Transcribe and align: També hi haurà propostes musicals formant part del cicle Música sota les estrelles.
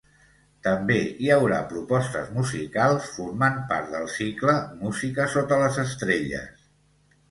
També 0.67 0.95
hi 1.25 1.29
haurà 1.35 1.59
propostes 1.75 2.33
musicals 2.39 3.13
formant 3.19 3.63
part 3.75 3.95
del 3.95 4.11
cicle 4.17 4.59
Música 4.85 5.33
sota 5.39 5.65
les 5.65 5.83
estrelles. 5.89 6.71